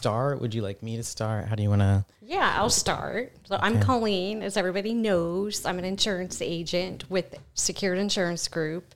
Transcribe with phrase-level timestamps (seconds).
[0.00, 0.40] start?
[0.40, 1.46] Would you like me to start?
[1.46, 2.06] How do you want to?
[2.22, 3.32] Yeah, I'll start.
[3.44, 5.66] So I'm Colleen, as everybody knows.
[5.66, 8.94] I'm an insurance agent with Secured Insurance Group.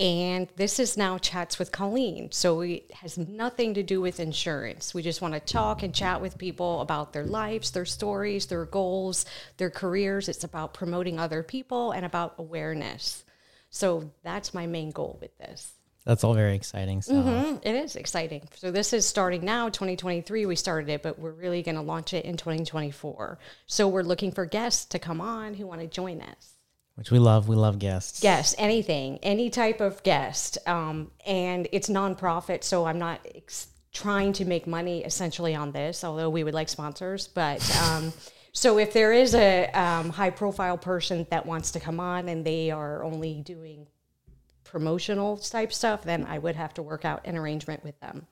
[0.00, 2.32] And this is now Chats with Colleen.
[2.32, 4.92] So it has nothing to do with insurance.
[4.92, 8.64] We just want to talk and chat with people about their lives, their stories, their
[8.64, 9.24] goals,
[9.58, 10.28] their careers.
[10.28, 13.22] It's about promoting other people and about awareness.
[13.70, 15.74] So that's my main goal with this.
[16.04, 17.24] That's all very exciting stuff.
[17.24, 18.48] Mm, It is exciting.
[18.56, 20.46] So this is starting now, 2023.
[20.46, 23.38] We started it, but we're really going to launch it in 2024.
[23.66, 26.54] So we're looking for guests to come on who want to join us.
[26.96, 27.48] Which we love.
[27.48, 28.20] We love guests.
[28.20, 30.58] Guests, anything, any type of guest.
[30.66, 36.02] Um, and it's nonprofit, so I'm not ex- trying to make money essentially on this,
[36.04, 37.28] although we would like sponsors.
[37.28, 38.12] But um,
[38.52, 42.44] so if there is a um, high profile person that wants to come on and
[42.44, 43.86] they are only doing
[44.72, 48.26] promotional type stuff, then I would have to work out an arrangement with them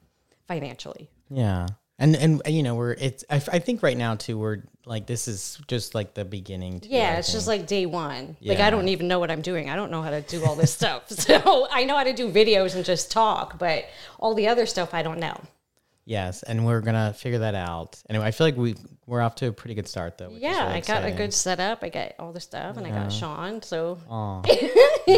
[0.49, 1.11] financially.
[1.29, 1.67] Yeah.
[1.99, 5.07] And and uh, you know we're it's I, I think right now too we're like
[5.07, 6.81] this is just like the beginning.
[6.81, 8.39] Too, Yeah, I it's just like day one.
[8.41, 9.69] Like I don't even know what I'm doing.
[9.69, 11.11] I don't know how to do all this stuff.
[11.11, 13.85] So I know how to do videos and just talk, but
[14.19, 15.39] all the other stuff I don't know.
[16.05, 18.03] Yes, and we're gonna figure that out.
[18.09, 18.75] Anyway, I feel like we
[19.07, 20.31] we're off to a pretty good start though.
[20.31, 21.83] Yeah, really I got a good setup.
[21.83, 23.99] I got all the stuff, and I got Sean, so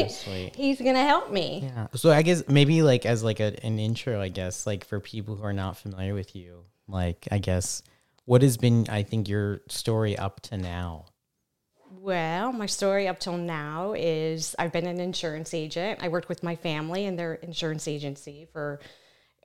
[0.09, 0.57] sweet.
[0.57, 1.61] he's gonna help me.
[1.65, 1.89] Yeah.
[1.95, 5.37] So I guess maybe like as like a, an intro, I guess like for people
[5.37, 7.83] who are not familiar with you, like I guess
[8.25, 11.07] what has been I think your story up to now.
[12.03, 16.01] Well, my story up till now is I've been an insurance agent.
[16.03, 18.81] I worked with my family and their insurance agency for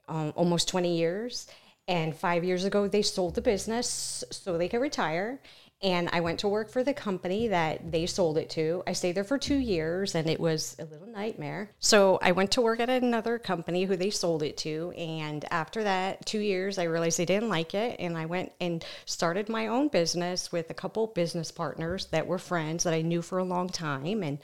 [0.07, 1.47] um, almost 20 years.
[1.87, 5.39] And five years ago, they sold the business so they could retire.
[5.83, 8.81] And I went to work for the company that they sold it to.
[8.87, 11.69] I stayed there for two years and it was a little nightmare.
[11.79, 14.91] So I went to work at another company who they sold it to.
[14.97, 17.97] And after that, two years, I realized I didn't like it.
[17.99, 22.39] And I went and started my own business with a couple business partners that were
[22.39, 24.23] friends that I knew for a long time.
[24.23, 24.39] And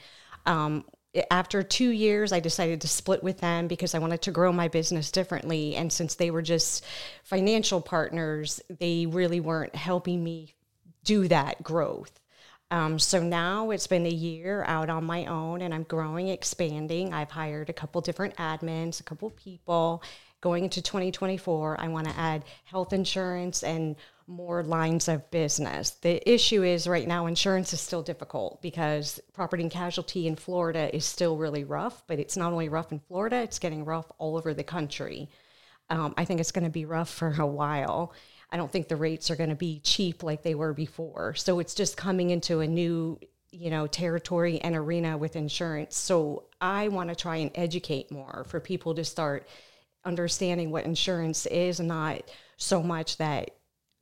[0.45, 0.85] um,
[1.29, 4.67] after two years, I decided to split with them because I wanted to grow my
[4.67, 5.75] business differently.
[5.75, 6.83] And since they were just
[7.23, 10.55] financial partners, they really weren't helping me
[11.03, 12.19] do that growth.
[12.71, 17.13] Um, so now it's been a year out on my own and I'm growing, expanding.
[17.13, 20.01] I've hired a couple different admins, a couple people.
[20.41, 23.95] Going into 2024, I want to add health insurance and
[24.27, 25.91] more lines of business.
[25.91, 30.93] The issue is right now, insurance is still difficult because property and casualty in Florida
[30.95, 34.37] is still really rough, but it's not only rough in Florida, it's getting rough all
[34.37, 35.29] over the country.
[35.89, 38.13] Um, I think it's going to be rough for a while.
[38.51, 41.33] I don't think the rates are going to be cheap like they were before.
[41.35, 43.19] So it's just coming into a new,
[43.51, 45.97] you know, territory and arena with insurance.
[45.97, 49.47] So I want to try and educate more for people to start
[50.05, 52.21] understanding what insurance is, not
[52.57, 53.51] so much that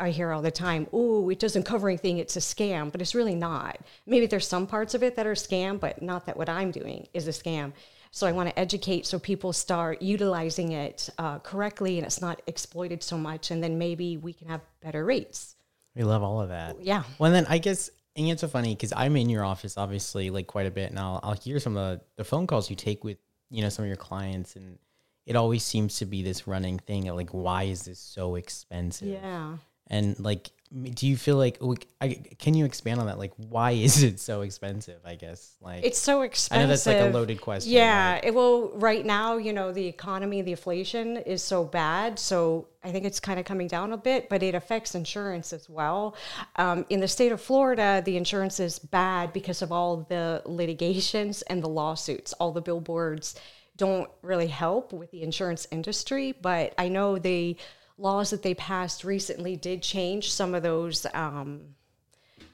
[0.01, 3.13] I hear all the time, oh, it doesn't cover anything, it's a scam, but it's
[3.13, 3.79] really not.
[4.05, 7.07] Maybe there's some parts of it that are scam, but not that what I'm doing
[7.13, 7.73] is a scam.
[8.11, 12.41] So I want to educate so people start utilizing it uh, correctly and it's not
[12.47, 15.55] exploited so much, and then maybe we can have better rates.
[15.95, 16.83] We love all of that.
[16.83, 17.03] Yeah.
[17.19, 20.29] Well, and then I guess and it's so funny because I'm in your office obviously
[20.29, 22.75] like quite a bit, and I'll I'll hear some of the, the phone calls you
[22.75, 23.17] take with
[23.49, 24.77] you know some of your clients, and
[25.25, 29.07] it always seems to be this running thing of like why is this so expensive?
[29.07, 29.57] Yeah.
[29.91, 30.49] And like,
[30.93, 31.59] do you feel like
[31.99, 33.19] I, can you expand on that?
[33.19, 35.01] Like, why is it so expensive?
[35.05, 37.73] I guess like It's so expensive I know that's like a loaded question.
[37.73, 38.13] Yeah.
[38.15, 42.17] like- it- well, right now, you know, the economy, the inflation is so bad.
[42.19, 45.67] So I think it's kind of coming down a bit, but it affects insurance as
[45.69, 46.15] well.
[46.55, 51.41] Um, in the state of Florida, the insurance is bad because of all the litigations
[51.43, 52.31] and the lawsuits.
[52.39, 53.35] All the billboards
[53.75, 57.57] don't really help with the insurance industry, but I know the
[58.01, 61.05] laws that they passed recently did change some of those.
[61.13, 61.75] Um,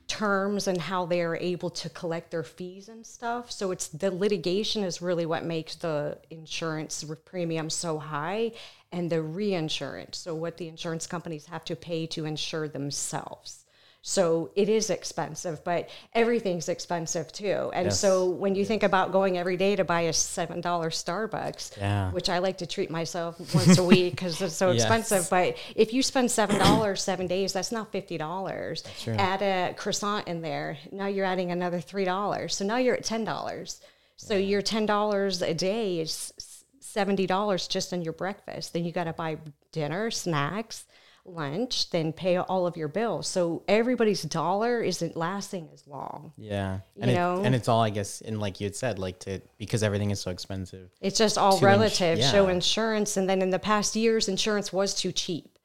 [0.08, 3.52] terms and how they are able to collect their fees and stuff.
[3.52, 8.53] So it's the litigation is really what makes the insurance re- premium so high
[8.91, 10.17] and the reinsurance.
[10.17, 13.66] So what the insurance companies have to pay to insure themselves.
[14.09, 17.71] So it is expensive, but everything's expensive too.
[17.73, 17.99] And Yes.
[17.99, 22.11] so when you think about going every day to buy a $7 Starbucks, Yeah.
[22.11, 24.83] which I like to treat myself once a week because it's so Yes.
[24.83, 25.29] expensive.
[25.29, 28.81] But if you spend seven dollars seven days, that's not fifty dollars.
[29.03, 29.13] true.
[29.19, 30.77] Add a croissant in there.
[30.89, 32.55] Now you're adding another three dollars.
[32.55, 33.81] So now you're at ten dollars.
[34.15, 36.31] So your ten dollars a day is
[36.79, 38.71] seventy dollars just on your breakfast.
[38.71, 39.37] Then you got to buy
[39.73, 40.85] dinner, snacks,
[41.28, 43.28] lunch, then pay all of your bills.
[43.28, 46.34] So everybody's dollar isn't lasting as long.
[46.38, 47.41] Yeah, and You it, know?
[47.44, 50.20] and it's all I guess, and like you had said, like to because everything is
[50.20, 50.90] so expensive.
[51.02, 52.24] It's just all To ins- relative.
[52.24, 55.56] So insurance, and then in the past years, insurance was too cheap.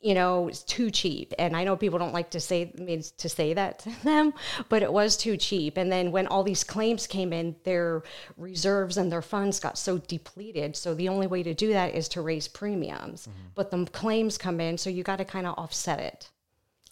[0.00, 1.34] You know, it's too cheap.
[1.38, 4.32] And I know people don't like to say means to say that to them,
[4.68, 5.76] but it was too cheap.
[5.76, 8.02] And then when all these claims came in, their
[8.36, 10.76] reserves and their funds got so depleted.
[10.76, 13.26] So the only way to do that is to raise premiums.
[13.26, 13.48] Mm-hmm.
[13.54, 16.30] But the claims come in, so you got to kind of offset it.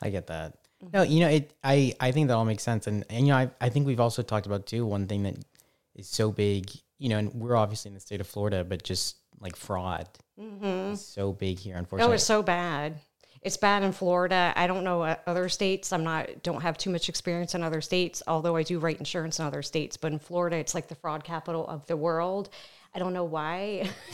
[0.02, 0.58] I get that.
[0.84, 0.96] Mm-hmm.
[0.96, 1.52] No, you know, it.
[1.64, 4.00] I I think that all makes sense, and and you know, I I think we've
[4.00, 5.36] also talked about too one thing that
[5.96, 9.16] is so big, you know, and we're obviously in the state of Florida, but just
[9.40, 10.08] like fraud
[10.62, 12.14] is so big here, Oh, unfortunately.
[12.14, 13.00] it's so bad.
[13.42, 14.52] It's bad in Florida.
[14.56, 15.92] I don't know uh, other states.
[15.92, 19.38] I'm not don't have too much experience in other states, although I do write insurance
[19.38, 19.96] in other states.
[19.96, 22.50] But in Florida, it's like the fraud capital of the world.
[22.94, 23.88] I don't know why.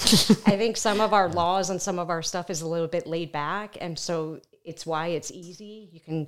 [0.47, 3.07] I think some of our laws and some of our stuff is a little bit
[3.07, 5.89] laid back, and so it's why it's easy.
[5.93, 6.27] You can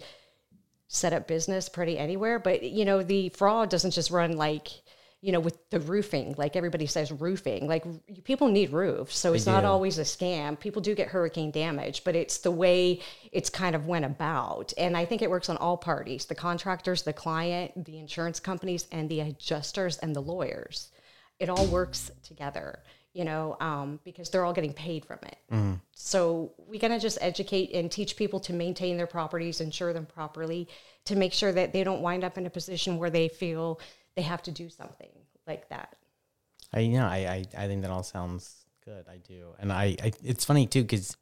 [0.89, 4.69] set up business pretty anywhere, but you know the fraud doesn't just run like
[5.27, 7.85] you know with the roofing like everybody says roofing like
[8.23, 10.59] people need roofs so it's not always a scam.
[10.59, 13.01] People do get hurricane damage but it's the way
[13.33, 14.73] it's kind of went about.
[14.79, 18.87] And i think it works on all parties the contractors the client the insurance companies
[18.93, 20.93] and the adjusters and the lawyers.
[21.41, 22.79] It all works together
[23.13, 25.39] you know um, because they're all getting paid from it.
[25.93, 30.69] So we gotta just educate and teach people to maintain their properties insure them properly
[31.07, 33.81] to make sure that they don't wind up in a position where they feel
[34.17, 35.11] they have to do something
[35.47, 35.97] like that.
[36.73, 39.07] I you know I, I I think that all sounds good.
[39.09, 41.17] I do, and I, I it's funny too because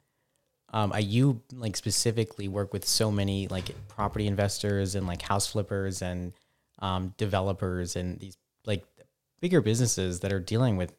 [0.73, 5.47] um I you like specifically work with so many like property investors and like house
[5.47, 6.33] flippers and
[6.79, 8.83] um developers and these like
[9.41, 10.93] bigger businesses that are dealing with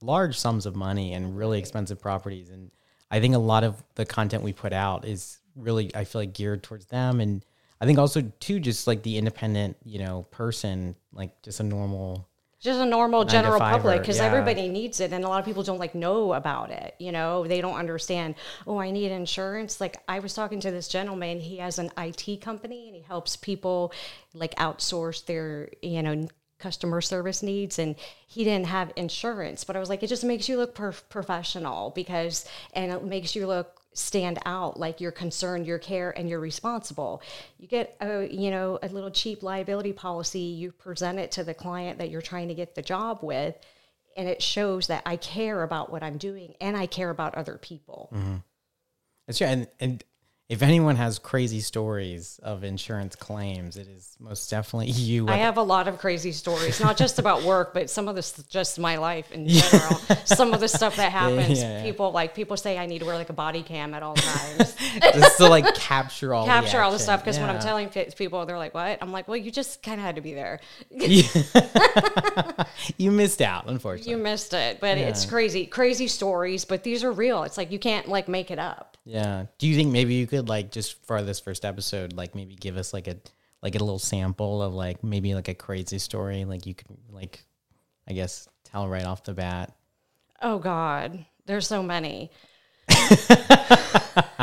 [0.00, 2.48] large sums of money and really expensive properties.
[2.48, 2.70] And
[3.10, 6.32] I think a lot of the content we put out is really I feel like
[6.32, 7.44] geared towards them and
[7.80, 12.28] I think also too just like the independent you know person like just a normal
[12.60, 14.26] just a normal general public because yeah.
[14.26, 17.46] everybody needs it and a lot of people don't like know about it you know
[17.46, 18.34] they don't understand
[18.66, 22.40] oh i need insurance like i was talking to this gentleman he has an it
[22.40, 23.92] company and he helps people
[24.34, 26.28] like outsource their you know
[26.58, 30.46] customer service needs and he didn't have insurance but i was like it just makes
[30.46, 35.66] you look per- professional because and it makes you look stand out like you're concerned
[35.66, 37.20] you care and you're responsible
[37.58, 41.54] you get a you know a little cheap liability policy you present it to the
[41.54, 43.56] client that you're trying to get the job with
[44.16, 47.58] and it shows that i care about what i'm doing and i care about other
[47.58, 48.36] people mm-hmm.
[49.30, 49.46] That's true.
[49.46, 50.02] And, and
[50.50, 55.28] if anyone has crazy stories of insurance claims, it is most definitely you.
[55.28, 58.32] I have a lot of crazy stories, not just about work, but some of this
[58.48, 59.94] just my life in general.
[60.24, 61.84] some of the stuff that happens, yeah, yeah.
[61.84, 64.74] people like people say I need to wear like a body cam at all times,
[65.00, 67.20] just to like capture all capture all the stuff.
[67.20, 70.04] Because when I'm telling people, they're like, "What?" I'm like, "Well, you just kind of
[70.04, 70.58] had to be there.
[72.98, 74.10] you missed out, unfortunately.
[74.10, 76.64] You missed it." But it's crazy, crazy stories.
[76.64, 77.44] But these are real.
[77.44, 78.89] It's like you can't like make it up.
[79.04, 79.46] Yeah.
[79.58, 82.76] Do you think maybe you could like just for this first episode, like maybe give
[82.76, 83.16] us like a
[83.62, 87.44] like a little sample of like maybe like a crazy story, like you could like,
[88.08, 89.72] I guess tell right off the bat.
[90.42, 92.30] Oh God, there's so many.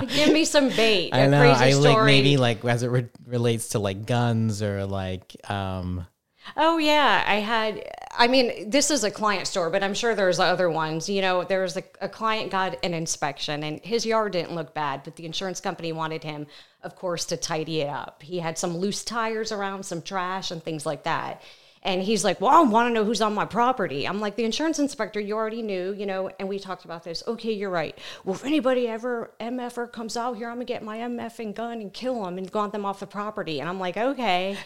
[0.08, 1.10] Give me some bait.
[1.14, 1.42] I a know.
[1.42, 1.94] crazy I story.
[1.94, 6.06] like maybe like as it re- relates to like guns or like um
[6.56, 7.84] Oh yeah, I had.
[8.18, 11.10] I mean, this is a client store, but I'm sure there's other ones.
[11.10, 14.74] You know, there was a, a client got an inspection, and his yard didn't look
[14.74, 16.48] bad, but the insurance company wanted him,
[16.84, 18.24] of course, to tidy it up.
[18.24, 21.42] He had some loose tires around, some trash, and things like that.
[21.84, 24.46] And he's like, "Well, I want to know who's on my property." I'm like, "The
[24.46, 27.24] insurance inspector, you already knew, you know." And we talked about this.
[27.28, 27.98] Okay, you're right.
[28.26, 31.82] Well, if anybody ever MFer comes out here, I'm gonna get my MF and gun
[31.82, 33.60] and kill them and want them off the property.
[33.60, 34.58] And I'm like, "Okay."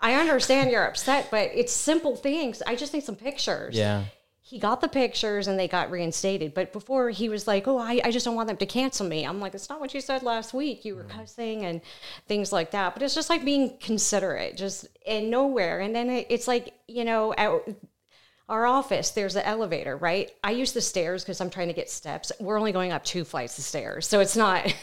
[0.00, 2.62] I understand you're upset, but it's simple things.
[2.66, 3.76] I just need some pictures.
[3.76, 4.04] yeah.
[4.42, 6.54] He got the pictures and they got reinstated.
[6.54, 9.24] But before he was like, Oh, I, I just don't want them to cancel me.
[9.24, 10.84] I'm like, It's not what you said last week.
[10.84, 11.10] You were mm.
[11.10, 11.80] cussing and
[12.26, 12.94] things like that.
[12.94, 15.78] But it's just like being considerate, just in nowhere.
[15.78, 17.52] And then it, it's like, you know, at
[18.48, 20.32] our office, there's an elevator, right?
[20.42, 22.32] I use the stairs because I'm trying to get steps.
[22.40, 24.08] We're only going up two flights of stairs.
[24.08, 24.74] So it's not.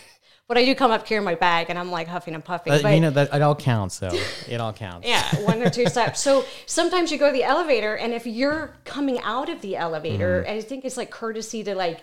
[0.48, 2.72] But I do come up here in my bag and I'm like huffing and puffing.
[2.72, 4.18] But, but you know that it all counts though.
[4.48, 5.06] It all counts.
[5.08, 6.22] yeah, one or two steps.
[6.22, 10.44] So sometimes you go to the elevator, and if you're coming out of the elevator,
[10.48, 10.58] Mm-hmm.
[10.58, 12.00] I think it's like courtesy to like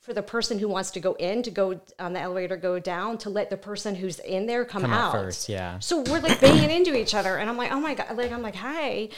[0.00, 3.18] for the person who wants to go in to go on the elevator, go down
[3.18, 5.78] to let the person who's in there come, Come out out first, yeah.
[5.80, 8.42] So we're like banging into each other, and I'm like, oh my god, like I'm
[8.42, 9.08] like, hi.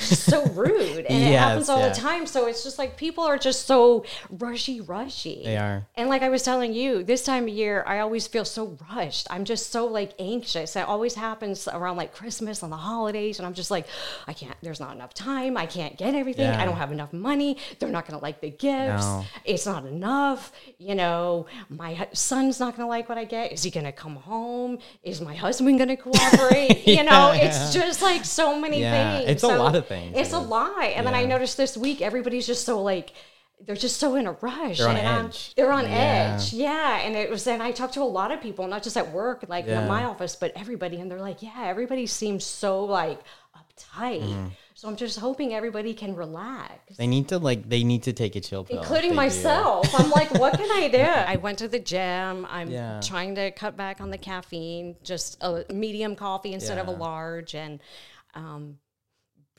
[0.00, 1.90] So rude and it happens all yeah.
[1.90, 2.26] the time.
[2.26, 5.42] So it's just like people are just so rushy rushy.
[5.44, 5.86] They are.
[5.96, 9.26] and like i was telling you this time of year i always feel so rushed.
[9.30, 10.76] I'm just so like anxious.
[10.76, 13.86] It always happens around like christmas and the holidays and i'm just like
[14.26, 15.56] i can't there's not enough time.
[15.56, 16.46] I can't get everything.
[16.46, 16.60] Yeah.
[16.60, 17.56] i don't have enough money.
[17.78, 19.04] They're not going to like the gifts.
[19.04, 19.24] No.
[19.44, 20.52] it's not enough.
[20.78, 23.52] You know my son's not going to like what i get.
[23.52, 24.78] Is he going to come home?
[25.02, 26.86] Is my husband going to cooperate?
[26.86, 29.30] You know it's just like so many Yeah, things.
[29.30, 30.68] It's a lot of things, it's it a lie.
[30.78, 33.08] lot and then i noticed this week everybody's just so like
[33.66, 35.54] they're just so in a rush They're on and I'm- edge.
[35.56, 36.36] they're on Yeah.
[36.38, 38.96] edge yeah and it was and i talked to a lot of people not just
[38.96, 39.82] at work like Yeah.
[39.82, 43.20] in my office but everybody and they're like yeah everybody seems so like
[43.60, 44.48] uptight Mm-hmm.
[44.74, 48.34] so i'm just hoping everybody can relax They need to like they need to take
[48.36, 48.78] a chill pill.
[48.80, 49.88] including myself.
[49.98, 50.98] I'm like, what can I do?
[51.34, 52.46] I went to the gym.
[52.50, 53.00] I'm Yeah.
[53.12, 57.54] trying to cut back on the caffeine, just a medium coffee instead of a large,
[57.54, 57.80] and
[58.34, 58.78] um,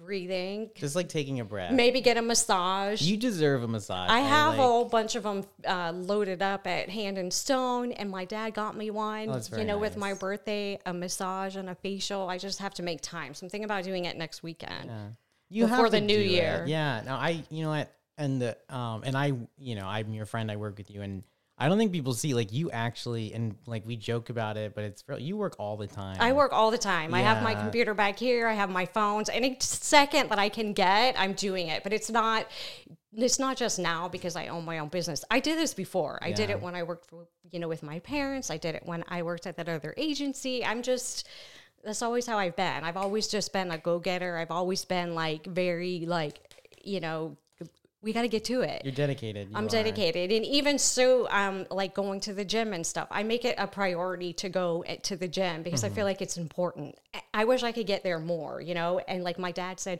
[0.03, 0.71] breathing.
[0.75, 1.71] Just like taking a breath.
[1.71, 3.01] Maybe get a massage.
[3.01, 4.09] You deserve a massage.
[4.09, 7.91] I have like, a whole bunch of them uh, loaded up at Hand and Stone,
[7.93, 9.29] and my dad got me one.
[9.29, 12.27] Oh, you know, with my birthday, a massage and a facial.
[12.29, 13.33] I just have to make time.
[13.33, 14.85] So I'm thinking about doing it next weekend.
[14.87, 15.07] Yeah.
[15.49, 16.31] you before have the new do it.
[16.31, 16.65] year.
[16.67, 17.01] Yeah.
[17.05, 20.51] No, I you know what and the um and I you know I'm your friend.
[20.51, 21.23] I work with you and.
[21.61, 24.83] I don't think people see like you actually and like we joke about it, but
[24.83, 25.19] it's real.
[25.19, 26.17] You work all the time.
[26.19, 27.13] I work all the time.
[27.13, 28.47] I have my computer back here.
[28.47, 29.29] I have my phones.
[29.29, 31.83] Any second that I can get, I'm doing it.
[31.83, 32.47] But it's not.
[33.13, 35.23] It's not just now because I own my own business.
[35.29, 36.17] I did this before.
[36.23, 38.49] I did it when I worked for you know with my parents.
[38.49, 40.65] I did it when I worked at that other agency.
[40.65, 41.27] I'm just.
[41.83, 42.83] That's always how I've been.
[42.83, 44.35] I've always just been a go getter.
[44.37, 46.39] I've always been like very like
[46.83, 47.37] you know.
[48.03, 48.81] We got to get to it.
[48.83, 49.49] You're dedicated.
[49.51, 49.69] You I'm are.
[49.69, 53.07] dedicated, and even so, um, like going to the gym and stuff.
[53.11, 55.95] I make it a priority to go at- to the gym because I Mm-hmm.
[55.97, 56.97] feel like it's important.
[57.13, 58.99] I- I wish I could get there more, you know.
[59.07, 59.99] And like my dad said,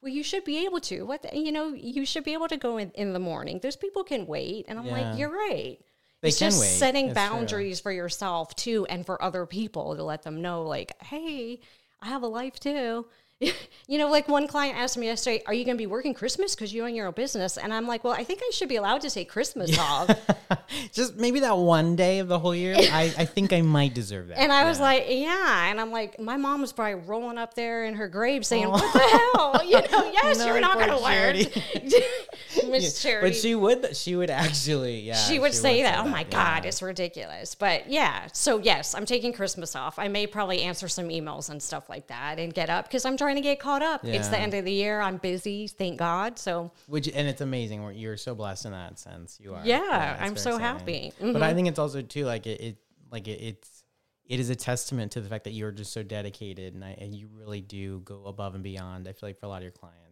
[0.00, 1.02] well, you should be able to.
[1.02, 3.60] What the, you know, you should be able to go in, in the morning.
[3.62, 5.10] Those people can wait, and I'm Yeah.
[5.10, 5.78] like, you're right.
[6.22, 6.68] They it's can just wait.
[6.68, 7.36] setting That's true.
[7.38, 11.60] boundaries for yourself too, and for other people to let them know, like, hey,
[12.00, 13.06] I have a life too.
[13.88, 16.54] you know, like one client asked me yesterday, "Are you going to be working Christmas
[16.54, 18.76] because you own your own business?" And I'm like, "Well, I think I should be
[18.76, 20.08] allowed to take Christmas off."
[20.92, 22.74] Just maybe that one day of the whole year.
[22.78, 24.38] I, I think I might deserve that.
[24.38, 24.84] And I was Yeah.
[24.84, 28.46] like, "Yeah." And I'm like, "My mom was probably rolling up there in her grave
[28.46, 28.70] saying, oh.
[28.70, 33.28] "What the hell?" You know, yes, No, you're not going to work, Miss Charity.
[33.28, 33.96] But she would.
[33.96, 35.00] She would actually.
[35.00, 35.14] Yeah.
[35.14, 35.98] she would say that.
[36.00, 36.56] Oh my yeah.
[36.58, 37.54] God, it's ridiculous.
[37.54, 39.98] But yeah, so yes, I'm taking Christmas off.
[39.98, 43.16] I may probably answer some emails and stuff like that and get up because I'm
[43.16, 44.04] trying to get caught up.
[44.04, 45.00] It's the end of the year.
[45.00, 46.38] I'm busy, thank God.
[46.38, 47.92] So Which and it's amazing.
[47.94, 49.38] You're so blessed in that sense.
[49.40, 49.62] You are.
[49.64, 50.60] Yeah, it's I'm so exciting.
[50.60, 51.12] happy.
[51.20, 51.32] Mm-hmm.
[51.32, 52.60] But I think it's also too like it.
[52.60, 52.76] it
[53.10, 53.84] like it, it's.
[54.24, 57.14] It is a testament to the fact that you're just so dedicated, and, I, and
[57.14, 59.06] you really do go above and beyond.
[59.06, 60.11] I feel like for a lot of your clients,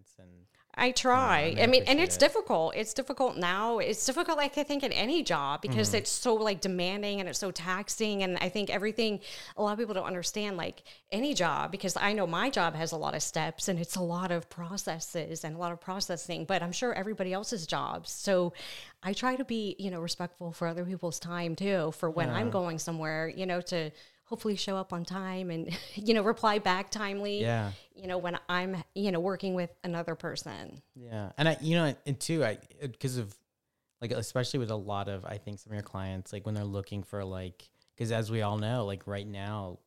[0.81, 1.55] I try.
[1.59, 2.21] I I mean, and it's it.
[2.21, 2.75] difficult.
[2.75, 3.79] It's difficult now.
[3.79, 5.99] It's difficult, like I think, in any job because Mm-hmm.
[5.99, 8.23] it's so like demanding and it's so taxing.
[8.25, 9.21] And I think everything.
[9.57, 10.83] A lot of people don't understand like
[11.13, 14.03] any job because I know my job has a lot of steps and it's a
[14.03, 16.47] lot of processes and a lot of processing.
[16.47, 18.11] But I'm sure everybody else's jobs.
[18.11, 18.53] So
[19.03, 21.93] I try to be, you know, respectful for other people's time too.
[21.99, 23.91] For when I'm going somewhere, you know, to
[24.31, 28.39] hopefully show up on time and you know reply back timely yeah, you know when
[28.49, 30.83] i'm you know working with another person.
[30.95, 33.35] Yeah, and I, you know, and too, I because of
[34.01, 36.65] like especially with a lot of I think some of your clients like when they're
[36.65, 39.79] looking for like because as we all know, like right now,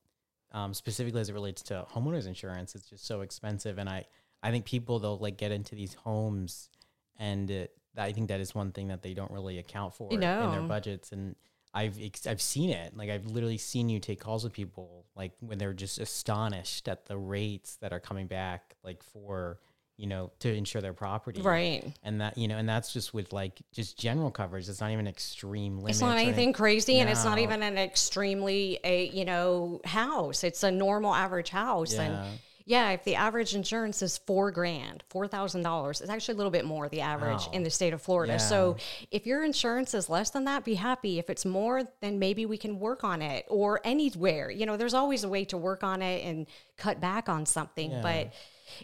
[0.52, 4.06] um, specifically as it relates to homeowners insurance, it's just so expensive, and I
[4.42, 6.70] I think people they'll like get into these homes,
[7.18, 10.12] and it, I think that is one thing that they don't really account for
[10.46, 11.12] in their budgets.
[11.12, 11.36] And.
[11.74, 12.96] I've ex- I've seen it.
[12.96, 17.06] Like I've literally seen you take calls with people like when they're just astonished at
[17.06, 19.60] the rates that are coming back like for
[19.98, 21.42] you know to insure their property.
[21.42, 21.84] Right.
[22.04, 24.70] And that you know and that's just with like just general coverage.
[24.70, 28.80] It's not even extreme limits it's not anything crazy and it's not even an extremely
[28.84, 30.44] a you know house.
[30.44, 32.02] It's a normal average house Yeah.
[32.04, 36.38] and yeah if the average insurance is four grand four thousand dollars it's actually a
[36.38, 37.52] little bit more the average Wow.
[37.54, 38.38] in the state of florida Yeah.
[38.38, 38.78] so
[39.12, 42.58] if your insurance is less than that be happy if it's more then maybe we
[42.58, 46.02] can work on it or anywhere you know there's always a way to work on
[46.02, 48.02] it and cut back on something Yeah.
[48.02, 48.34] but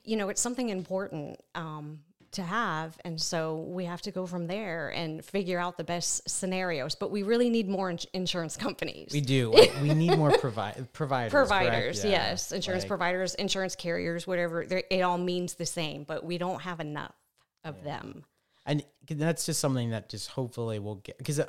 [0.03, 1.99] you know it's something important um,
[2.33, 6.29] to have and so we have to go from there and figure out the best
[6.29, 6.95] scenarios.
[6.95, 9.09] But we really need more ins- insurance companies.
[9.13, 9.51] We do.
[9.81, 12.11] We need more provi- providers providers Yeah.
[12.11, 12.51] yes.
[12.51, 13.35] Insurance Like, providers.
[13.35, 17.15] insurance carriers whatever they're- it all means the same but we don't have enough
[17.63, 18.23] of them.
[18.65, 21.45] And that's just something that just hopefully will get because uh,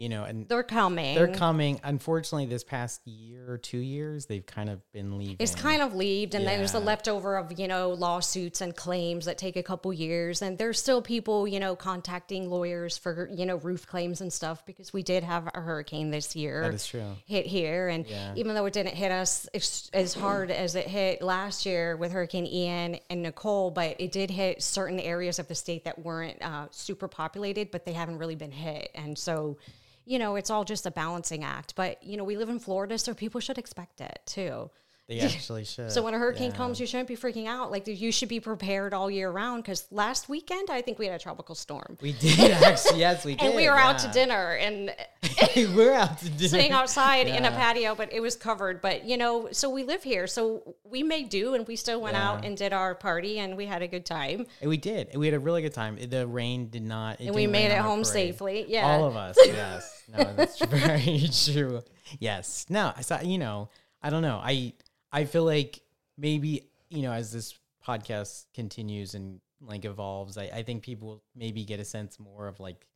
[0.00, 1.14] you know, and They're coming.
[1.14, 1.78] they're coming.
[1.84, 5.36] Unfortunately, this past year or two years, they've kind of been leaving.
[5.38, 9.26] It's kind of leaved, and then there's the leftover of you know lawsuits and claims
[9.26, 13.44] that take a couple years, and there's still people you know contacting lawyers for you
[13.44, 16.62] know roof claims and stuff because we did have a hurricane this year.
[16.62, 17.04] that is true.
[17.26, 18.32] hit here and Yeah.
[18.36, 22.10] even though it didn't hit us as, as hard as it hit last year with
[22.12, 26.40] hurricane ian and nicole but it did hit certain areas of the state that weren't
[26.42, 29.58] uh, super populated but they haven't really been hit and so
[30.04, 32.96] you know it's all just a balancing act but you know we live in florida
[32.98, 34.70] so people should expect it too
[35.08, 35.90] They actually should.
[35.90, 36.56] so when a hurricane Yeah.
[36.56, 37.70] comes, you shouldn't be freaking out.
[37.72, 39.64] Like you should be prepared all year round.
[39.64, 43.00] Because last weekend, I think we had a tropical storm, we did actually.
[43.00, 43.44] Yes, we did.
[43.46, 44.94] and we were out to dinner, and
[45.74, 46.48] we're out to dinner.
[46.48, 48.80] sitting outside in a patio, but it was covered.
[48.80, 52.16] But you know, so we live here, so we made do, and we still went
[52.16, 55.16] out and did our party, and we had a good time, And we did.
[55.16, 55.98] We had a really good time.
[56.00, 57.20] The rain did not.
[57.20, 58.06] It and we made it home parade.
[58.06, 58.64] safely.
[58.68, 59.36] Yeah, All of us.
[59.46, 60.02] Yes.
[60.08, 61.82] No, that's very true.
[62.18, 62.66] Yes.
[62.68, 63.20] No, I saw.
[63.20, 63.68] You know,
[64.02, 64.40] I don't know.
[64.42, 64.72] I
[65.12, 65.80] I feel like
[66.18, 67.54] maybe you know as this
[67.86, 72.60] podcast continues and like evolves, I, I think people maybe get a sense more of
[72.60, 72.86] like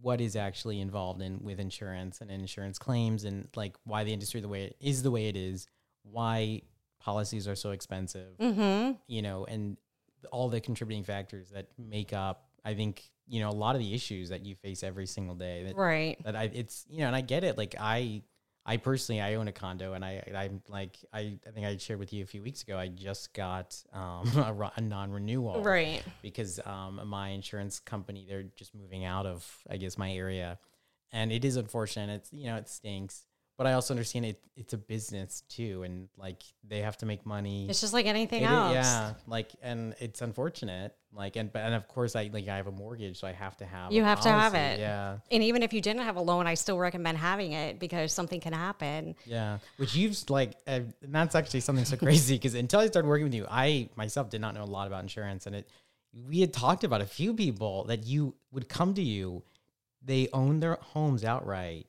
[0.00, 4.40] what is actually involved in with insurance and insurance claims and like why the industry
[4.40, 5.66] the way it is the way it is,
[6.02, 6.62] why
[7.00, 8.92] policies are so expensive, mm-hmm.
[9.06, 9.76] you know, and
[10.32, 13.94] all the contributing factors that make up, I think, you know, a lot of the
[13.94, 15.64] issues that you face every single day.
[15.64, 16.16] That, right.
[16.24, 17.56] that I, it's, you know, and I get it.
[17.56, 18.22] Like I,
[18.68, 22.00] I personally, I own a condo, and I, I'm like, I, I think I shared
[22.00, 22.76] with you a few weeks ago.
[22.76, 26.02] I just got um, a, a non-renewal, Right.
[26.20, 30.58] Because um, my insurance company, they're just moving out of, I guess, my area,
[31.12, 32.12] and it is unfortunate.
[32.16, 33.24] It's, you know, it stinks.
[33.58, 34.38] But I also understand it.
[34.54, 37.66] It's a business too, and like they have to make money.
[37.70, 38.74] It's just like anything It else.
[38.74, 40.94] yeah, like, and it's unfortunate.
[41.10, 43.56] Like, and but and of course, I like I have a mortgage, so I have
[43.58, 43.92] to have.
[43.92, 44.78] You have to have it.
[44.78, 48.12] Yeah, And even if you didn't have a loan, I still recommend having it because
[48.12, 49.14] something can happen.
[49.24, 49.56] yeah.
[49.78, 53.24] Which you've like, uh, and that's actually something so crazy because until I started working
[53.24, 55.68] with you, I myself did not know a lot about insurance, and it.
[56.28, 59.42] We had talked about a few people that you would come to you,
[60.02, 61.86] they own their homes outright,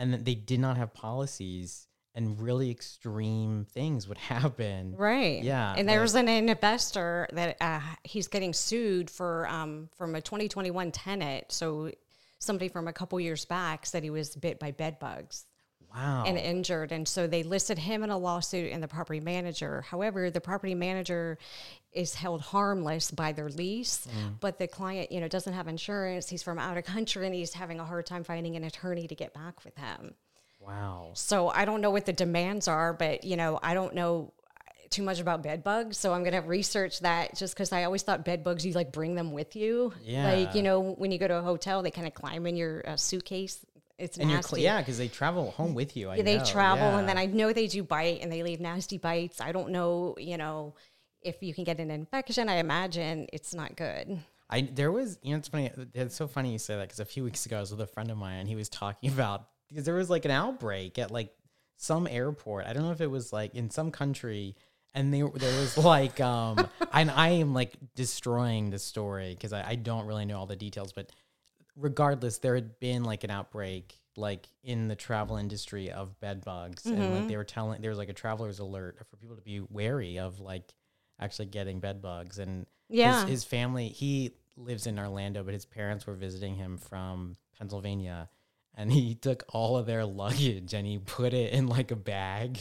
[0.00, 4.94] and that they did not have policies, and really extreme things would happen.
[4.96, 5.42] Right.
[5.44, 10.16] Yeah, And there like- was an investor that uh, he's getting sued for um, from
[10.16, 11.52] a 2021 tenant.
[11.52, 11.92] So
[12.40, 15.44] somebody from a couple years back said he was bit by bed bugs
[15.94, 16.24] Wow.
[16.26, 16.92] and injured.
[16.92, 19.82] And so they listed him in a lawsuit and the property manager.
[19.82, 21.38] However, the property manager
[21.92, 24.06] is held harmless by their lease,
[24.38, 26.28] but the client, you know, doesn't have insurance.
[26.28, 29.14] He's from out of country and he's having a hard time finding an attorney to
[29.14, 30.14] get back with him.
[30.60, 31.10] wow.
[31.14, 34.32] So I don't know what the demands are, but you know, I don't know
[34.90, 35.96] too much about bed bugs.
[35.98, 39.14] So I'm gonna research that just because I always thought bed bugs you like bring
[39.14, 39.92] them with you.
[40.02, 40.32] Yeah.
[40.32, 42.82] Like you know, when you go to a hotel, they kind of climb in your
[42.86, 43.64] uh, suitcase.
[44.00, 44.62] It's And nasty.
[44.62, 46.10] yeah, because they travel home with you.
[46.10, 47.18] I Yeah, they know, travel and then.
[47.18, 49.40] I know they do bite and they leave nasty bites.
[49.40, 50.74] I don't know, you know,
[51.22, 52.48] if you can get an infection.
[52.48, 54.18] I imagine it's not good.
[54.48, 57.04] I there was you know it's funny it's so funny you say that because a
[57.04, 59.46] few weeks ago I was with a friend of mine and he was talking about
[59.68, 61.32] because there was like an outbreak at like
[61.76, 64.56] some airport I don't know if it was like in some country
[64.92, 69.62] and they, there was like um and I am like destroying the story because I,
[69.68, 71.12] I don't really know all the details but
[71.76, 76.84] regardless there had been like an outbreak like in the travel industry of bed bugs
[76.86, 77.12] and Mm-hmm.
[77.12, 80.18] like they were telling there was like a traveler's alert for people to be wary
[80.18, 80.74] of like
[81.20, 83.20] actually getting bed bugs and Yeah.
[83.22, 88.28] his, his family he lives in orlando but his parents were visiting him from pennsylvania
[88.80, 92.58] and he took all of their luggage and he put it in like a bag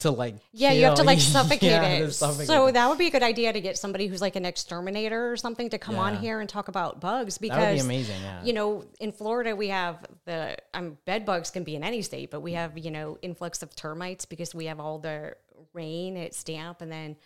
[0.00, 2.10] to like Yeah, you have to like suffocate Yeah, it.
[2.12, 2.72] suffocate so it.
[2.72, 5.70] that would be a good idea to get somebody who's like an exterminator or something
[5.70, 8.44] to come on here and talk about bugs because that would be amazing yeah.
[8.44, 12.30] you know, in Florida, we have the um, bed bugs can be in any state,
[12.30, 15.34] but we have you know influx of termites because we have all the
[15.72, 17.16] rain, it's damp, and then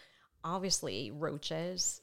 [0.45, 2.01] obviously roaches,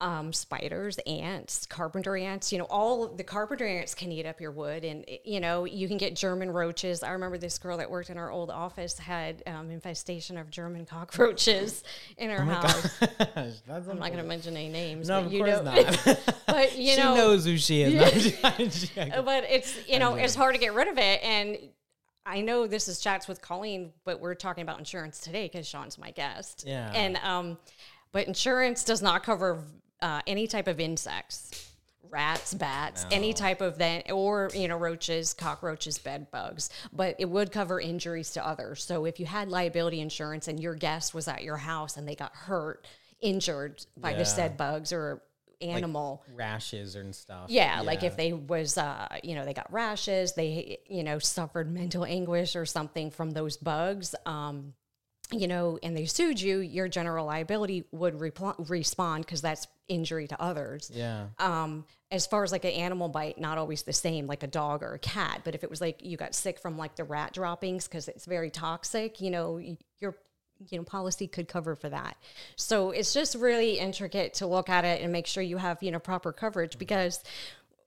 [0.00, 2.52] um, spiders, ants, carpenter ants.
[2.52, 5.88] You know, all the carpenter ants can eat up your wood, and you know you
[5.88, 7.02] can get German roaches.
[7.02, 10.86] I remember this girl that worked in our old office had um, infestation of German
[10.86, 11.84] cockroaches
[12.16, 12.98] in her house.
[13.34, 16.34] That's I'm not going to mention any names, no but of you course know, not.
[16.46, 18.36] But you she know, knows who she is.
[18.42, 21.22] But it's you know it's hard to get rid of it.
[21.22, 21.58] And
[22.26, 25.96] i know this is chats with colleen but we're talking about insurance today because sean's
[25.96, 26.64] my guest.
[26.66, 26.92] Yeah.
[26.94, 27.56] and um
[28.12, 29.64] but insurance does not cover
[30.02, 31.66] uh, any type of insects
[32.08, 37.26] rats bats any type of that or you know roaches cockroaches bed bugs but it
[37.30, 41.28] would cover injuries to others so if you had liability insurance and your guest was
[41.28, 42.84] at your house and they got hurt
[43.20, 44.18] injured by Yeah.
[44.18, 45.22] the said bugs or
[45.60, 46.24] animal.
[46.34, 47.50] rashes and stuff.
[47.50, 51.70] yeah, like if they was, uh, you know, they got rashes, they, you know, suffered
[51.70, 54.14] mental anguish or something from those bugs.
[54.24, 54.72] Um,
[55.32, 60.26] you know, and they sued you, your general liability would repl- respond because that's injury
[60.28, 60.90] to others.
[60.92, 64.48] yeah, Um, as far as like an animal bite, not always the same, like a
[64.48, 65.42] dog or a cat.
[65.44, 68.26] But if it was like you got sick from like the rat droppings because it's
[68.26, 69.58] very toxic, you know,
[69.98, 70.16] your
[70.70, 72.16] you know policy could cover for that.
[72.56, 75.90] So it's just really intricate to look at it and make sure you have you
[75.90, 77.22] know proper coverage because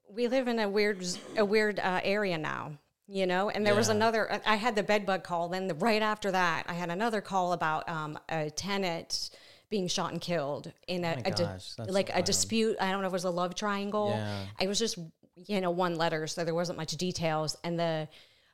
[0.10, 1.06] we live in a weird
[1.38, 2.77] a weird uh, area now.
[3.13, 4.41] You know, and there was another.
[4.43, 5.47] I had the bed bug call.
[5.47, 9.30] Then the, right after that, I had another call about um, a tenant
[9.69, 12.76] being shot and killed in a, Oh a gosh, that's like so a dispute.
[12.82, 14.10] I don't know if it was a love triangle.
[14.15, 14.45] Yeah.
[14.60, 14.97] I was just
[15.45, 17.56] you know one letter, so there wasn't much details.
[17.63, 18.08] And the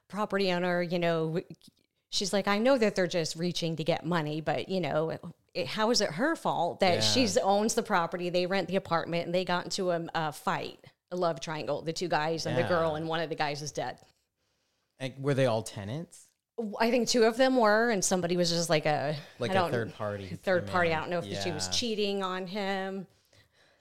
[0.10, 1.40] property owner, you know,
[2.10, 5.12] she's like, I know that they're just reaching to get money, but you know.
[5.56, 7.00] It, how is it her fault that Yeah.
[7.00, 8.30] she's owns the property?
[8.30, 10.80] They rent the apartment, and they got into a, a fight,
[11.12, 11.82] a love triangle.
[11.82, 13.98] The two guys and the girl, and one of the guys is dead.
[15.00, 16.26] Like, were they all tenants?
[16.80, 19.94] I think two of them were, and somebody was just like a Like a third
[19.94, 20.28] party.
[20.44, 20.94] Third party.
[20.94, 23.08] I don't know if she was cheating on him.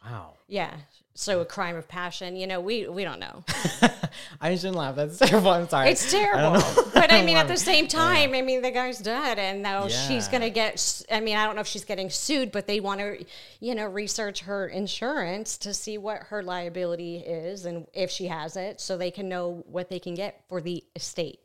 [0.04, 0.34] Wow.
[0.46, 0.74] Yeah.
[1.20, 2.36] So a crime of passion.
[2.36, 3.42] You know, we we don't know.
[4.40, 4.94] I shouldn't laugh.
[4.94, 5.50] That's terrible.
[5.50, 5.90] I'm sorry.
[5.90, 6.60] It's I don't terrible.
[6.60, 6.90] know.
[6.94, 10.28] But I mean, at the same time, I mean, the guy's dead, and now she's
[10.28, 11.02] gonna get.
[11.10, 13.24] I mean, I don't know if she's getting sued, but they want to,
[13.58, 18.56] you know, research her insurance to see what her liability is and if she has
[18.56, 21.40] it, so they can know what they can get for the estate.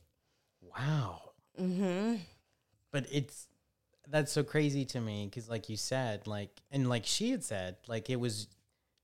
[0.62, 1.32] Wow.
[1.60, 2.18] Mm-hmm.
[2.92, 3.48] But it's
[4.08, 7.78] that's so crazy to me because, like you said, like and like she had said,
[7.88, 8.50] like it was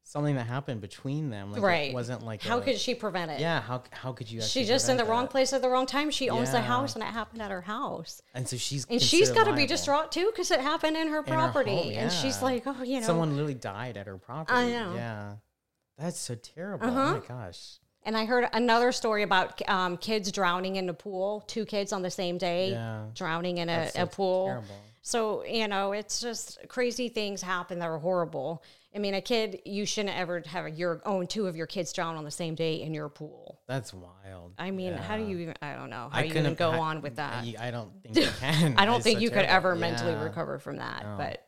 [0.09, 1.51] something that happened between them.
[1.51, 1.89] Like, right?
[1.91, 3.39] It wasn't like how a- could she prevent it?
[3.39, 3.61] Yeah.
[3.61, 4.41] How how could you?
[4.41, 6.09] She's actually just in the prevent wrong place at the wrong time.
[6.09, 8.21] She owns the house, and it happened at her house.
[8.33, 11.19] And so she's And she's got to be distraught too because it happened in her
[11.19, 11.75] In her property.
[11.75, 13.05] home, And she's like, oh, you know.
[13.05, 14.57] Someone literally died at her property.
[14.57, 14.93] I know.
[14.95, 15.33] Yeah.
[15.97, 16.87] That's so terrible.
[16.87, 16.99] Uh-huh.
[17.01, 17.77] Oh my gosh.
[18.03, 22.01] and I heard another story about um, kids drowning in a pool, two kids on
[22.01, 23.05] the same day Yeah.
[23.13, 24.45] drowning in a, so a pool.
[24.47, 24.75] terrible.
[25.01, 28.63] So, you know, it's just crazy things happen that are horrible.
[28.95, 32.15] I mean, a kid, you shouldn't ever have your own two of your kids drown
[32.15, 33.59] on the same day in your pool.
[33.67, 34.53] That's wild.
[34.57, 36.77] I mean, how do you even, I don't know, how I you even go I-
[36.79, 37.45] on with that.
[37.59, 38.75] I, don't think you can.
[38.77, 39.53] I don't It's think you could terrible.
[39.55, 41.05] ever mentally recover from that.
[41.17, 41.45] But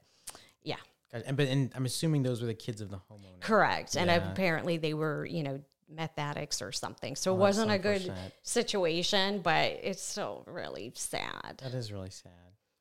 [0.61, 0.75] yeah.
[1.11, 3.39] And, but and I'm assuming those were the kids of the homeowner.
[3.41, 3.95] Correct.
[3.95, 7.15] And apparently they were, you know, meth addicts or something.
[7.15, 11.57] So it Oh, that's wasn't a good situation, but it's still really sad.
[11.63, 12.31] That is really sad.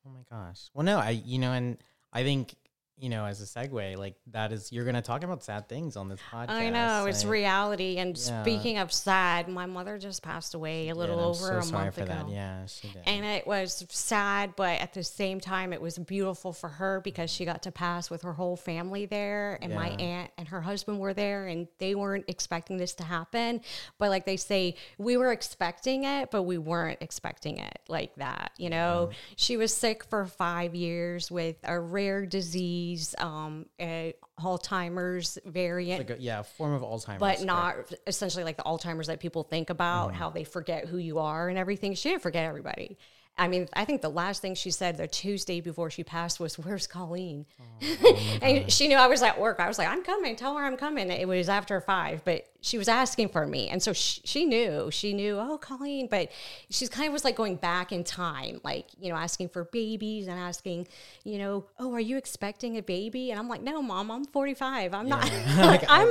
[0.05, 0.69] Oh my gosh.
[0.73, 1.77] Well, no, I you know, and
[2.13, 2.55] I think
[3.01, 6.07] you know, as a segue, like that is you're gonna talk about sad things on
[6.07, 6.49] this podcast.
[6.51, 7.97] I know it's I- reality.
[7.97, 8.43] And Yeah.
[8.43, 12.05] speaking of sad, my mother just passed away a little over so a month ago.
[12.05, 12.29] that.
[12.29, 13.01] Yeah, she did.
[13.07, 17.31] And it was sad, but at the same time, it was beautiful for her because
[17.31, 19.57] she got to pass with her whole family there.
[19.63, 23.61] And my aunt and her husband were there, and they weren't expecting this to happen.
[23.97, 28.51] But like they say, we were expecting it, but we weren't expecting it like that.
[28.57, 35.37] You know, she was sick for five years with a rare disease, um, a Alzheimer's
[35.45, 37.75] variant like a, yeah, form of Alzheimer's, but not
[38.07, 40.15] essentially like the Alzheimer's that people think about, Mm.
[40.15, 41.93] how they forget who you are and everything.
[41.93, 42.97] She didn't forget everybody.
[43.37, 46.59] I mean, I think the last thing she said the Tuesday before she passed was,
[46.59, 47.45] "Where's Colleen?"
[47.81, 49.59] Oh, and she knew I was at work.
[49.59, 50.35] I was like, "I'm coming.
[50.35, 53.81] Tell her I'm coming." It was after five, but she was asking for me, and
[53.81, 54.89] so she, she knew.
[54.91, 56.07] She knew, oh, Colleen.
[56.07, 56.31] But
[56.69, 60.27] she's kind of was like going back in time, like you know, asking for babies
[60.27, 60.87] and asking,
[61.23, 63.31] you know, oh, are you expecting a baby?
[63.31, 64.93] And I'm like, no, mom, I'm 45.
[64.93, 65.31] I'm not.
[65.71, 66.09] Like, I'm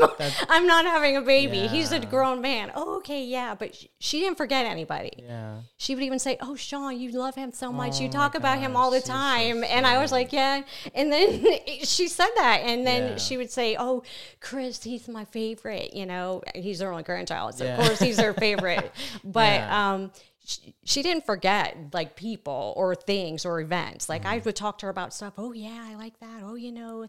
[0.48, 1.66] I'm not having a baby.
[1.66, 2.72] He's a grown man.
[2.74, 3.54] Oh, okay, yeah.
[3.54, 5.12] But sh- she didn't forget anybody.
[5.22, 5.60] Yeah.
[5.76, 8.00] She would even say, "Oh, Sean, you love him so much.
[8.00, 10.12] you Oh my talk about him all the gosh, she's so time." and I was
[10.12, 10.62] like, "Yeah."
[10.94, 11.42] And then
[11.84, 13.16] she said that, and then Yeah.
[13.18, 14.02] she would say, "Oh,
[14.40, 15.94] Chris, he's my favorite.
[15.94, 17.76] You know, he's her only grandchild, so Yeah.
[17.78, 18.92] of course he's her favorite."
[19.24, 20.10] But um,
[20.44, 24.08] she, she didn't forget like people or things or events.
[24.08, 24.30] Like Mm-hmm.
[24.32, 25.34] I would talk to her about stuff.
[25.38, 26.42] Oh yeah, I like that.
[26.42, 27.06] Oh, you know.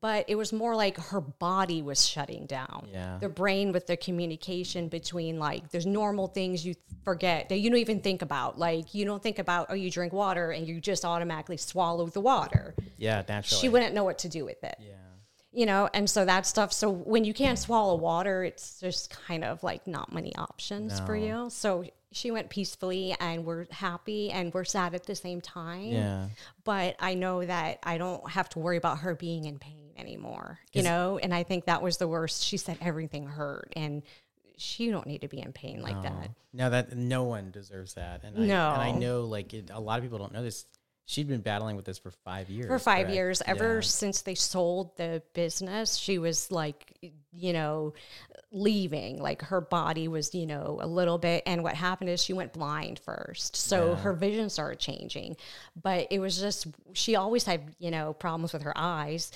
[0.00, 3.18] But it was more like her body was shutting down Yeah.
[3.20, 7.78] the brain with the communication between like there's normal things you forget that you don't
[7.78, 11.04] even think about like you don't think about oh you drink water and you just
[11.04, 13.60] automatically swallow the water Yeah, naturally.
[13.60, 14.94] she wouldn't know what to do with it Yeah.
[15.52, 19.44] you know and so that stuff so when you can't swallow water it's just kind
[19.44, 24.52] of like not many options for you so she went peacefully and we're happy and
[24.54, 26.28] we're sad at the same time Yeah.
[26.64, 30.58] but I know that I don't have to worry about her being in pain anymore,
[30.72, 31.18] you know?
[31.18, 32.44] And I think that was the worst.
[32.44, 34.02] She said everything hurt and
[34.56, 36.30] she don't need to be in pain like that.
[36.52, 38.22] No, that no one deserves that.
[38.24, 40.66] And I, and I know like it, a lot of people don't know this.
[41.06, 42.66] She'd been battling with this for five years.
[42.68, 43.14] for five correct?
[43.14, 43.80] years ever Yeah.
[43.80, 46.96] since they sold the business she was like
[47.32, 47.92] you know
[48.50, 52.32] leaving like her body was you know a little bit and what happened is she
[52.34, 53.96] went blind first so Yeah.
[53.96, 55.36] her vision started changing
[55.80, 59.32] but it was just she always had you know problems with her eyes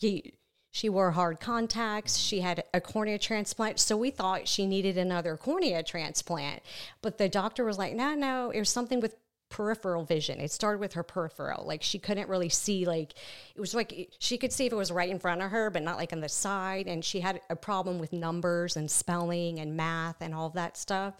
[0.00, 0.34] Ye-
[0.70, 2.18] she wore hard contacts.
[2.18, 3.80] She had a cornea transplant.
[3.80, 6.62] So we thought she needed another cornea transplant.
[7.00, 9.16] But the doctor was like, no, no, it was something with
[9.50, 10.40] peripheral vision.
[10.40, 11.66] It started with her peripheral.
[11.66, 13.14] Like she couldn't really see, like,
[13.54, 15.82] it was like she could see if it was right in front of her, but
[15.82, 16.86] not like on the side.
[16.86, 21.14] And she had a problem with numbers and spelling and math and all that stuff.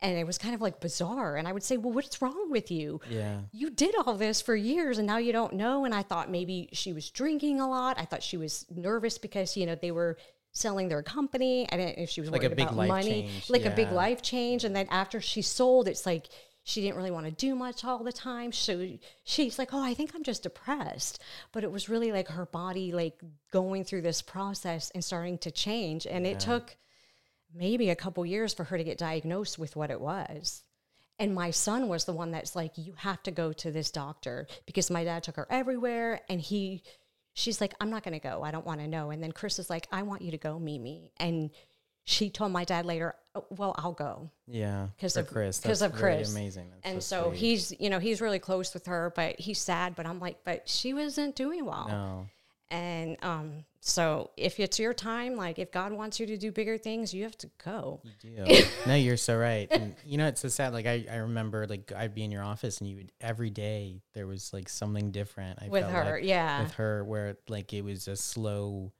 [0.00, 1.36] And it was kind of like bizarre.
[1.36, 3.00] And I would say, well, what's wrong with you?
[3.08, 3.38] Yeah.
[3.52, 6.68] you did all this for years and now you don't know and i thought maybe
[6.72, 10.16] she was drinking a lot i thought she was nervous because you know they were
[10.52, 13.22] selling their company i didn't know if she was Like a worried big about money
[13.22, 16.28] change, like a big life change and then after she sold it's like
[16.64, 18.88] she didn't really want to do much all the time so
[19.22, 21.22] she's like oh i think i'm just depressed
[21.52, 23.20] but it was really like her body like
[23.52, 26.76] going through this process and starting to change and it took
[27.54, 30.62] maybe a couple years for her to get diagnosed with what it was.
[31.18, 34.48] And my son was the one that's like, you have to go to this doctor
[34.66, 36.20] because my dad took her everywhere.
[36.28, 36.82] And he,
[37.34, 38.42] she's like, I'm not going to go.
[38.42, 39.10] I don't want to know.
[39.10, 41.12] And then Chris is like, I want you to go, Mimi.
[41.18, 41.50] And
[42.04, 44.30] she told my dad later, "Oh, well, I'll go.
[44.46, 46.30] Yeah, because of- Chris, because of Chris.
[46.30, 46.70] Amazing.
[46.70, 49.96] That's and so, so, he's, you know, he's really close with her, but he's sad.
[49.96, 51.86] But I'm like, but she wasn't doing well.
[51.88, 52.26] No.
[52.70, 56.76] And um, so if it's your time, like if God wants you to do bigger
[56.76, 58.00] things, you have to go.
[58.02, 58.64] You do.
[58.86, 59.68] no, you're so right.
[59.70, 60.72] And you know, it's so sad.
[60.72, 64.00] Like I, I remember like I'd be in your office and you would every day
[64.14, 65.58] there was like something different.
[65.62, 66.62] I With felt her, like, yeah.
[66.62, 68.90] With her where like it was a slow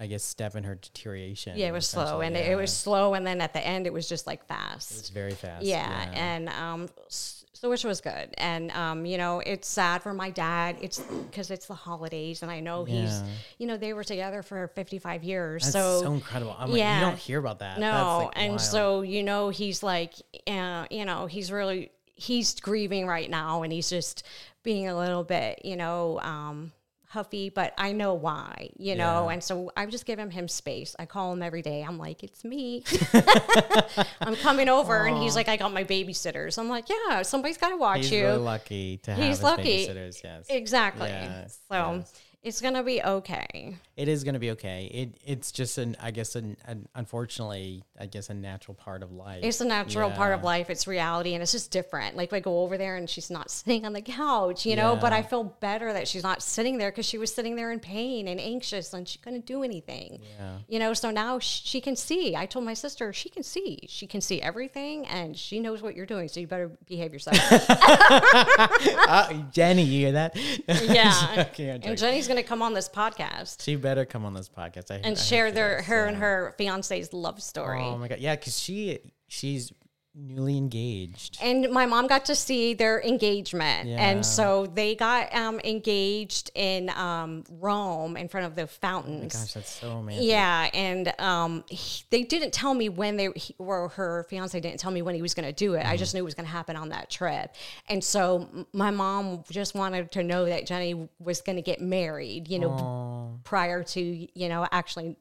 [0.00, 1.56] I guess step in her deterioration.
[1.56, 2.42] Yeah, it was slow, and yeah.
[2.42, 4.90] it, it was slow, and then at the end, it was just like fast.
[4.90, 5.64] It was very fast.
[5.64, 10.30] Yeah, and um, so which was good, and um, you know, it's sad for my
[10.30, 10.76] dad.
[10.80, 13.22] It's because it's the holidays, and I know he's,
[13.58, 16.02] you know, they were together for fifty five years, That's so.
[16.02, 16.56] so, incredible.
[16.58, 16.98] I'm like, yeah.
[16.98, 17.78] you don't hear about that.
[17.78, 18.60] No, like, and wild.
[18.60, 20.14] so you know he's like,
[20.48, 24.24] uh, you know, he's really he's grieving right now, and he's just
[24.62, 26.72] being a little bit, you know, um,
[27.12, 27.48] huffy.
[27.50, 29.34] But I know why, you know, Yeah.
[29.34, 30.96] and so I just give him space.
[30.98, 31.82] I call him every day.
[31.82, 32.84] I'm like, it's me.
[34.20, 36.58] I'm coming over, and he's like, I got my babysitters.
[36.58, 38.22] I'm like, yeah, somebody's got to watch he's you.
[38.24, 39.86] really lucky to have He's his lucky.
[39.86, 40.22] babysitters.
[40.24, 41.08] Yes, exactly.
[41.08, 42.22] So yes.
[42.42, 43.76] It's gonna be okay.
[43.96, 44.90] it is going to be okay.
[44.92, 49.12] It it's just an I guess an, an unfortunately I guess a natural part of
[49.12, 49.44] life.
[49.44, 50.70] It's a natural part of life.
[50.70, 52.16] It's reality, and it's just different.
[52.16, 54.96] Like I go over there, and she's not sitting on the couch, you know.
[54.96, 57.78] But I feel better that she's not sitting there because she was sitting there in
[57.80, 60.20] pain and anxious, and she couldn't do anything.
[60.38, 60.58] Yeah.
[60.68, 60.94] You know.
[60.94, 62.34] So now she can see.
[62.34, 63.86] I told my sister she can see.
[63.88, 66.28] She can see everything, and she knows what you're doing.
[66.28, 67.36] So you better behave yourself.
[67.68, 70.36] uh, Jenny, you hear that?
[70.66, 71.44] yeah.
[71.52, 71.96] Okay, and joking.
[72.32, 73.62] Jenny's gonna come on this podcast.
[73.62, 74.90] She better come on this podcast.
[74.90, 77.82] I, and I share their her and her fiance's love story.
[77.82, 79.72] Oh my god, yeah, because she she's
[80.14, 81.38] newly engaged.
[81.40, 83.96] and my mom got to see their engagement Yeah.
[84.10, 89.54] and so they got um, engaged in um, rome in front of the fountains Gosh,
[89.54, 90.28] that's so amazing.
[90.28, 94.80] yeah and um, he- they didn't tell me when they he, or her fiance didn't
[94.80, 96.44] tell me when he was going to do it i just knew it was going
[96.46, 97.54] to happen on that trip
[97.88, 102.48] and so my mom just wanted to know that jenny was going to get married
[102.48, 104.00] you know Oh, prior to
[104.38, 105.16] you know actually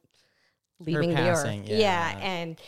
[0.79, 1.69] leaving the passing, earth.
[1.69, 1.77] yeah.
[1.77, 2.59] Yeah, and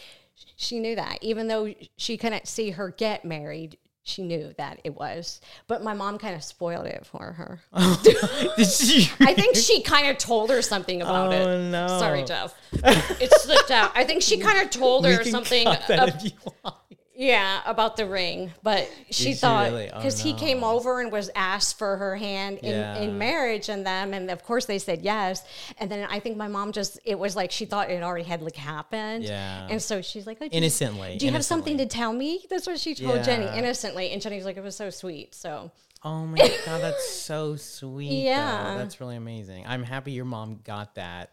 [0.56, 4.94] she knew that even though she couldn't see her get married, she knew that it
[4.96, 5.40] was.
[5.68, 7.62] But my mom kind of spoiled it for her.
[7.74, 11.70] I think she kind of told her something about Oh, it.
[11.72, 11.88] no.
[11.88, 12.54] Sorry, Jeff.
[12.74, 13.92] It slipped out.
[13.96, 15.68] I think she kind of told her something.
[15.68, 16.32] ab- if you
[16.64, 16.76] want.
[17.16, 19.90] Yeah, about the ring, but she she thought really?
[19.92, 22.98] Oh, because he came over and was asked for her hand in, Yeah.
[22.98, 25.44] in marriage and them, and of course they said yes.
[25.78, 28.42] And then I think my mom just it was like she thought it already had
[28.42, 29.24] like happened.
[29.26, 29.68] Yeah.
[29.70, 32.46] And so she's like, oh, do you- Innocently, Do you have something to tell me?
[32.50, 35.36] That's what she told Jenny innocently, and Jenny's like, it was so sweet.
[35.36, 35.72] So
[36.06, 38.24] Oh my god, that's so sweet.
[38.24, 38.72] Yeah.
[38.74, 39.66] Yeah, that's really amazing.
[39.68, 41.32] I'm happy your mom got that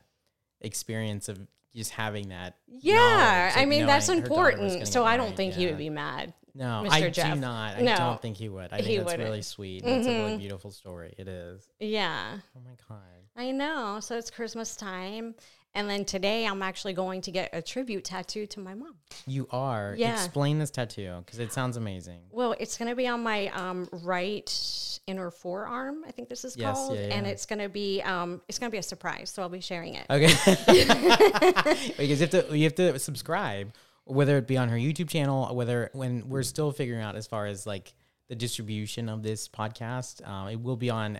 [0.60, 1.38] experience of
[1.74, 2.56] just having that.
[2.68, 4.88] yeah, I mean that's knowing her daughter was important.
[4.88, 6.32] So I don't think he would be mad.
[6.54, 6.90] No, Mr.
[6.90, 7.34] I Jeff.
[7.34, 7.76] do not.
[7.76, 8.72] I No, don't think he would.
[8.72, 9.20] I think he that's wouldn't.
[9.22, 9.30] Mm-hmm.
[9.30, 9.84] really sweet.
[9.84, 11.14] and It's a really beautiful story.
[11.16, 11.68] It is.
[11.78, 12.38] Yeah.
[12.56, 12.98] Oh my god.
[13.36, 14.00] I know.
[14.00, 15.36] So it's Christmas time.
[15.74, 18.94] And then today I'm actually going to get a tribute tattoo to my mom.
[19.26, 19.94] You are.
[19.96, 20.14] Yeah.
[20.14, 22.22] Explain this tattoo because it sounds amazing.
[22.30, 26.04] Well, it's going to be on my um, right inner forearm.
[26.06, 28.68] I think this is Yes, called, yeah, and it's going to be um, it's going
[28.70, 29.30] to be a surprise.
[29.30, 30.06] So I'll be sharing it.
[30.10, 30.26] Okay.
[31.96, 33.72] because you have to you have to subscribe,
[34.04, 37.28] whether it be on her YouTube channel, or whether when we're still figuring out as
[37.28, 37.94] far as like
[38.28, 40.22] the distribution of this podcast.
[40.24, 41.18] Uh, it will be on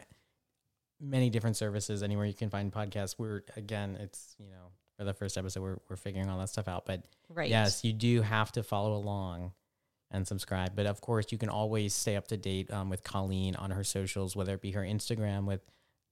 [1.00, 3.14] many different services anywhere you can find podcasts.
[3.18, 6.68] We're again, it's you know for the first episode we're we're figuring all that stuff
[6.68, 7.48] out, but Right.
[7.48, 9.52] yes, you do have to follow along
[10.10, 10.74] and subscribe.
[10.74, 13.84] But of course, you can always stay up to date um, with Colleen on her
[13.84, 15.60] socials, whether it be her Instagram with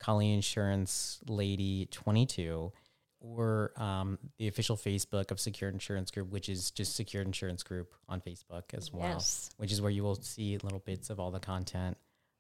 [0.01, 2.73] Colleen Insurance Lady twenty two.
[3.21, 7.93] Or um, the official Facebook of Secured Insurance Group, which is just Secured Insurance Group
[8.09, 9.51] on Facebook as well Yes.
[9.57, 11.97] which is where you will see little bits of all the content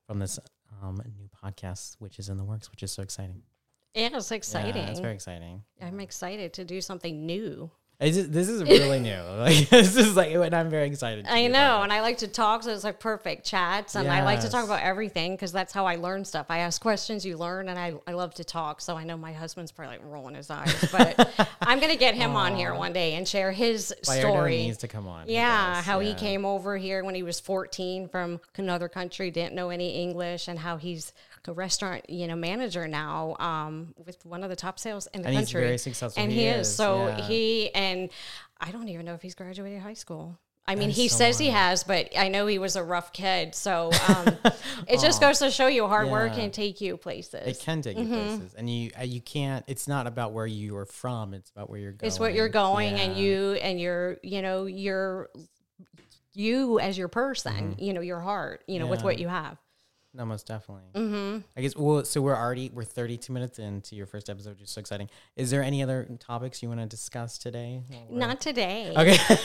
[0.06, 0.38] from this
[0.82, 3.42] um, new podcast, which is in the works, which is so exciting.
[3.94, 4.82] Yeah, it's exciting.
[4.82, 5.62] Yeah, it's very exciting.
[5.80, 7.70] I'm excited to do something new.
[8.00, 9.20] Just- this is really new.
[9.38, 11.24] Like this is like, and I'm very excited.
[11.24, 14.24] to I know, and I like to talk, so it's like perfect chats, and I
[14.24, 16.46] like to talk about everything because that's how I learn stuff.
[16.48, 18.80] I ask questions, you learn, and I, I love to talk.
[18.80, 22.36] So I know my husband's probably like rolling his eyes, but I'm gonna get him
[22.36, 24.58] on here one day and share his story.
[24.58, 25.24] needs to come on.
[25.26, 29.70] Yeah, how he came over here when he was 14 from another country, didn't know
[29.70, 31.12] any English, and how he's
[31.46, 35.28] a restaurant, you know, manager now um, with one of the top sales in the
[35.28, 35.60] And country.
[35.62, 36.20] very successful.
[36.22, 36.68] And He he, is.
[36.68, 37.20] is, So yeah.
[37.28, 38.08] he and
[38.60, 40.38] I don't even know if he's graduated high school.
[40.66, 43.54] I mean, he so says he has, but I know he was a rough kid.
[43.54, 44.36] So um,
[44.86, 47.46] it just goes to show you hard work can take you places.
[47.46, 48.36] It can take you Mm-hmm.
[48.36, 49.64] places, and you uh, you can't.
[49.66, 51.32] It's not about where you are from.
[51.32, 52.06] It's about where you're going.
[52.06, 55.30] it's what you're going and you and your you know your
[56.34, 59.06] you as your person you know your heart you know with Mm-hmm.
[59.08, 59.56] What you have
[60.14, 60.84] No, most definitely.
[60.94, 61.38] Mm-hmm.
[61.56, 61.76] I guess.
[61.76, 65.10] Well, so we're already we're 32 minutes into your first episode, which is so exciting.
[65.36, 67.82] Is there any other topics you want to discuss today?
[68.10, 69.18] not today Okay.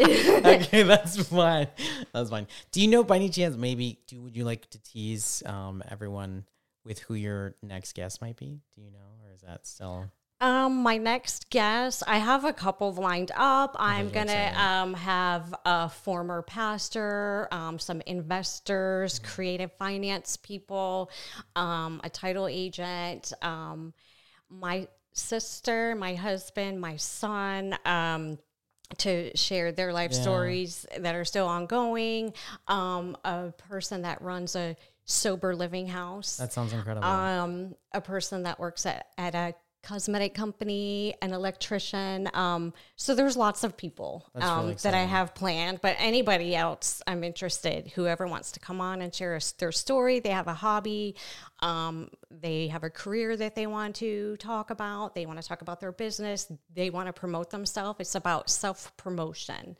[0.00, 1.68] okay, that's fine.
[2.12, 2.46] That's fine.
[2.72, 6.44] Do you know by any chance maybe do would you like to tease um everyone
[6.84, 8.60] with who your next guest might be?
[8.74, 10.10] Do you know or is that still
[10.42, 15.88] um my next guest i have a couple lined up i'm gonna um have a
[15.88, 19.34] former pastor um some investors Mm-hmm.
[19.34, 21.10] creative finance people
[21.56, 23.92] um a title agent um
[24.48, 28.38] my sister my husband my son um
[28.98, 30.20] to share their life Yeah.
[30.22, 32.32] stories that are still ongoing.
[32.66, 34.74] Um, a person that runs a
[35.04, 36.38] sober living house.
[36.38, 37.06] that sounds incredible.
[37.06, 42.28] um, a person that works at, at a cosmetic company, an electrician.
[42.34, 45.80] Um, so there's lots of people um, really that I have planned.
[45.80, 47.88] But anybody else, I'm interested.
[47.94, 51.16] Whoever wants to come on and share their story, they have a hobby,
[51.60, 55.62] um, they have a career that they want to talk about, they want to talk
[55.62, 58.00] about their business, they want to promote themselves.
[58.00, 59.76] It's about self promotion.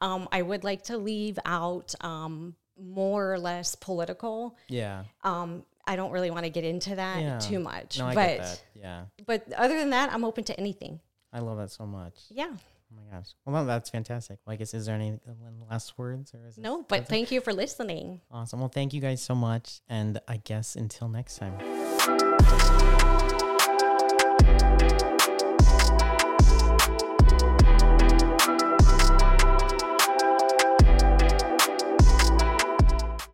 [0.00, 4.56] Um, I would like to leave out um, more or less political.
[4.68, 5.04] yeah.
[5.22, 7.38] Um, I don't really want to get into that Yeah.
[7.40, 7.98] too much.
[7.98, 8.62] No, I but get that.
[8.74, 9.04] Yeah.
[9.26, 11.00] but other than that, I'm open to anything.
[11.32, 12.14] I love that so much.
[12.30, 12.50] Yeah.
[12.52, 13.28] Oh my gosh.
[13.44, 14.38] Well, that's fantastic.
[14.46, 15.32] Well, I guess is there any uh,
[15.70, 18.20] last words or is No, but thank you for listening.
[18.30, 18.60] awesome?
[18.60, 22.99] Well, thank you guys so much, and I guess until next time.